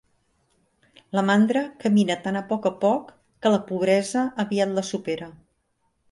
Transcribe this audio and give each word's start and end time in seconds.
La 1.17 1.23
mandra 1.25 1.61
camina 1.83 2.15
tan 2.23 2.39
a 2.39 2.41
poc 2.51 2.65
a 2.69 2.71
poc 2.85 3.11
que 3.45 3.51
la 3.57 3.59
pobresa 3.67 4.23
aviat 4.45 4.73
la 4.79 4.85
supera. 4.89 5.29